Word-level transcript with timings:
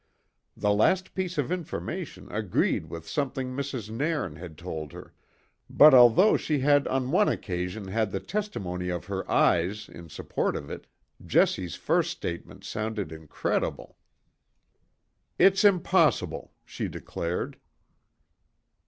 The 0.57 0.73
last 0.73 1.13
piece 1.13 1.37
of 1.37 1.51
information 1.51 2.27
agreed 2.31 2.87
with 2.87 3.07
something 3.07 3.49
Mrs. 3.55 3.91
Nairn 3.91 4.35
had 4.35 4.57
told 4.57 4.93
her; 4.93 5.13
but 5.69 5.93
although 5.93 6.35
she 6.37 6.57
had 6.57 6.87
on 6.87 7.11
one 7.11 7.29
occasion 7.29 7.87
had 7.87 8.09
the 8.11 8.19
testimony 8.19 8.89
of 8.89 9.05
her 9.05 9.29
eyes 9.29 9.87
in 9.87 10.09
support 10.09 10.55
of 10.55 10.71
it, 10.71 10.87
Jessie's 11.23 11.75
first 11.75 12.09
statement 12.09 12.63
sounded 12.63 13.11
incredible. 13.11 13.95
"It's 15.37 15.63
impossible," 15.63 16.51
she 16.65 16.87
declared. 16.87 17.57